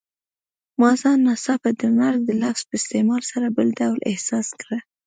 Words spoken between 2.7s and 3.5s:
استعمال سره